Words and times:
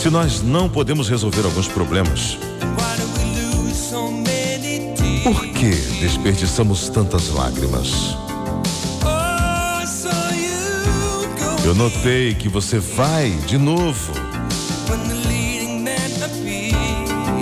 Se 0.00 0.08
nós 0.08 0.40
não 0.40 0.70
podemos 0.70 1.06
resolver 1.06 1.44
alguns 1.44 1.68
problemas, 1.68 2.38
por 5.22 5.44
que 5.48 5.70
desperdiçamos 6.00 6.88
tantas 6.88 7.28
lágrimas? 7.28 8.16
Eu 11.62 11.74
notei 11.74 12.34
que 12.34 12.48
você 12.48 12.78
vai 12.78 13.28
de 13.46 13.58
novo. 13.58 14.14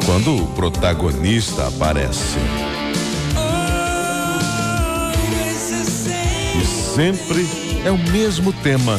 Quando 0.04 0.42
o 0.42 0.46
protagonista 0.48 1.68
aparece. 1.68 2.36
E 6.60 6.94
sempre 6.96 7.46
é 7.84 7.92
o 7.92 7.98
mesmo 8.10 8.52
tema. 8.52 8.98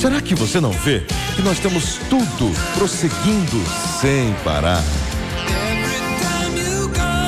Será 0.00 0.20
que 0.20 0.32
você 0.32 0.60
não 0.60 0.70
vê 0.70 1.02
que 1.34 1.42
nós 1.42 1.58
temos 1.58 1.96
tudo 2.08 2.54
prosseguindo 2.76 3.64
sem 4.00 4.32
parar? 4.44 4.80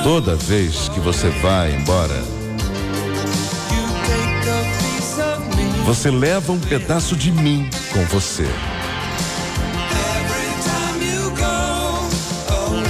Toda 0.05 0.37
vez 0.37 0.89
que 0.89 1.01
você 1.01 1.31
vai 1.43 1.75
embora, 1.75 2.23
você 5.85 6.13
leva 6.13 6.53
um 6.53 6.61
pedaço 6.61 7.17
de 7.17 7.33
mim 7.33 7.69
com 7.93 8.05
você. 8.05 8.47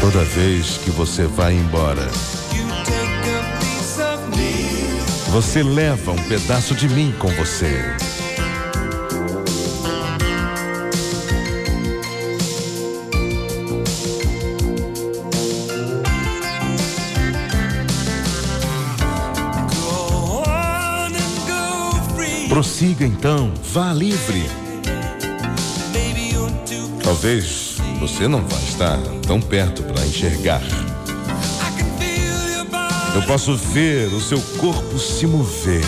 Toda 0.03 0.23
vez 0.25 0.77
que 0.77 0.91
você 0.91 1.23
vai 1.23 1.55
embora, 1.55 2.07
você 5.31 5.63
leva 5.63 6.13
um 6.13 6.23
pedaço 6.25 6.75
de 6.75 6.87
mim 6.87 7.15
com 7.19 7.29
você. 7.29 8.10
Prossiga 22.61 23.07
então, 23.07 23.51
vá 23.73 23.91
livre. 23.91 24.45
Talvez 27.03 27.77
você 27.99 28.29
não 28.29 28.47
vá 28.47 28.59
estar 28.59 28.99
tão 29.27 29.41
perto 29.41 29.83
para 29.83 30.05
enxergar. 30.05 30.61
Eu 33.15 33.23
posso 33.23 33.57
ver 33.57 34.09
o 34.09 34.21
seu 34.21 34.39
corpo 34.59 34.99
se 34.99 35.27
mover. 35.27 35.83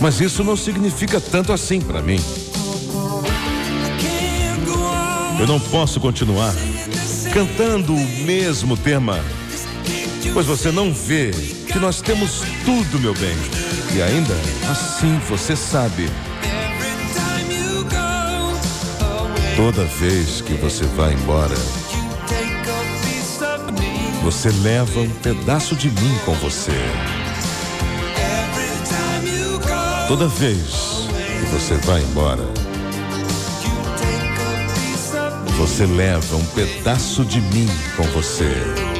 Mas 0.00 0.20
isso 0.20 0.42
não 0.42 0.56
significa 0.56 1.20
tanto 1.20 1.52
assim 1.52 1.80
para 1.80 2.02
mim. 2.02 2.18
Eu 5.38 5.46
não 5.46 5.60
posso 5.60 6.00
continuar 6.00 6.52
cantando 7.32 7.94
o 7.94 8.06
mesmo 8.24 8.76
tema, 8.76 9.20
pois 10.32 10.46
você 10.46 10.70
não 10.70 10.92
vê 10.92 11.30
que 11.30 11.78
nós 11.78 12.00
temos 12.00 12.42
tudo, 12.64 12.98
meu 13.00 13.14
bem. 13.14 13.36
E 13.94 14.02
ainda 14.02 14.34
assim 14.70 15.18
você 15.28 15.56
sabe. 15.56 16.08
Toda 19.56 19.84
vez 19.84 20.40
que 20.42 20.54
você 20.54 20.84
vai 20.84 21.14
embora, 21.14 21.54
você 24.22 24.50
leva 24.62 25.00
um 25.00 25.10
pedaço 25.10 25.74
de 25.74 25.88
mim 25.88 26.18
com 26.24 26.34
você. 26.34 26.72
Toda 30.08 30.28
vez 30.28 31.08
que 31.40 31.46
você 31.46 31.74
vai 31.86 32.02
embora, 32.02 32.44
você 35.56 35.86
leva 35.86 36.36
um 36.36 36.44
pedaço 36.46 37.24
de 37.24 37.40
mim 37.40 37.68
com 37.96 38.02
você. 38.04 38.95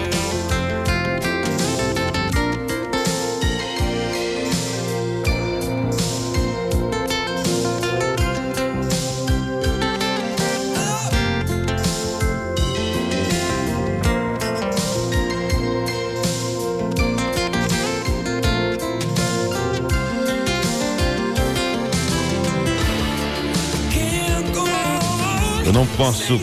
Eu 25.66 25.72
não 25.72 25.84
posso 25.84 26.41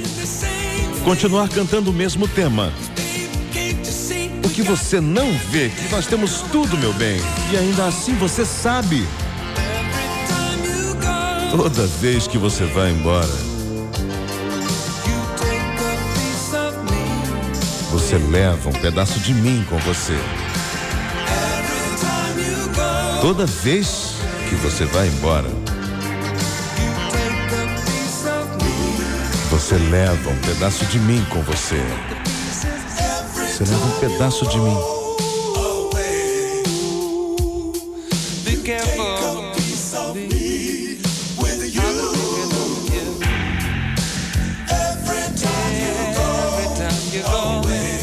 continuar 1.05 1.47
cantando 1.47 1.91
o 1.91 1.93
mesmo 1.93 2.27
tema. 2.27 2.73
O 4.43 4.49
que 4.49 4.61
você 4.61 4.99
não 4.99 5.31
vê 5.49 5.69
que 5.69 5.89
nós 5.89 6.05
temos 6.05 6.41
tudo, 6.51 6.77
meu 6.77 6.91
bem. 6.95 7.21
E 7.49 7.55
ainda 7.55 7.85
assim 7.85 8.15
você 8.15 8.43
sabe. 8.43 9.07
Toda 11.55 11.87
vez 12.01 12.27
que 12.27 12.37
você 12.37 12.65
vai 12.65 12.91
embora, 12.91 13.31
você 17.91 18.17
leva 18.17 18.69
um 18.69 18.73
pedaço 18.73 19.21
de 19.21 19.33
mim 19.33 19.65
com 19.69 19.77
você. 19.77 20.17
Toda 23.21 23.45
vez 23.45 24.15
que 24.49 24.55
você 24.55 24.83
vai 24.83 25.07
embora, 25.07 25.47
você 29.73 29.89
leva 29.89 30.29
um 30.29 30.37
pedaço 30.37 30.85
de 30.85 30.99
mim 30.99 31.25
com 31.31 31.41
você. 31.41 31.81
Você 33.35 33.63
leva 33.63 33.85
um 33.85 33.99
pedaço 33.99 34.47
de 34.47 34.59
mim. 34.59 34.77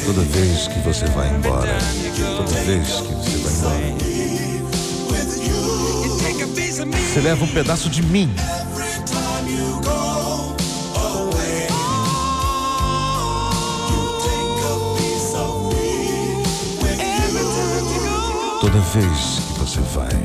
Toda 0.04 0.22
vez 0.22 0.66
que 0.66 0.80
você 0.80 1.06
vai 1.06 1.28
embora, 1.28 1.78
toda 2.36 2.60
vez 2.62 2.88
que 2.88 3.36
você 3.36 3.62
vai 3.62 3.90
embora, 3.90 4.10
você 7.12 7.20
leva 7.20 7.44
um 7.44 7.48
pedaço 7.48 7.88
de 7.88 8.02
mim. 8.02 8.34
Toda 18.60 18.78
vez 18.78 19.38
que 19.38 19.58
você 19.58 19.80
vai, 19.80 20.19